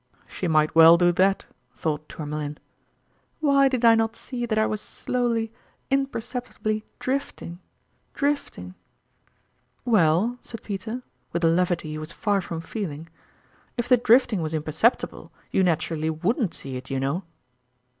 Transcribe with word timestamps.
("She 0.27 0.47
might 0.47 0.73
well 0.73 0.97
do 0.97 1.11
that," 1.11 1.45
thought 1.75 2.09
Tourmalin.) 2.09 2.57
"Why 3.39 3.67
did 3.67 3.85
I 3.85 3.93
not 3.93 4.15
see 4.15 4.47
that 4.47 4.57
I 4.57 4.65
was 4.65 4.81
slowly, 4.81 5.53
imperceptibly 5.91 6.83
drifting 6.97 7.59
drifting 8.15 8.73
""Well," 9.95 10.39
said 10.41 10.63
Peter, 10.63 11.03
with 11.31 11.43
a 11.43 11.47
levity 11.47 11.89
he 11.91 11.97
was 11.99 12.13
far 12.13 12.41
from 12.41 12.61
feeling," 12.61 13.09
if 13.77 13.87
the 13.87 13.95
drifting 13.95 14.41
was 14.41 14.53
impercepti 14.55 15.07
ble, 15.07 15.31
you 15.51 15.61
naturally 15.61 16.09
wouldn't 16.09 16.55
see 16.55 16.77
it, 16.77 16.89
you 16.89 16.99
know 16.99 17.23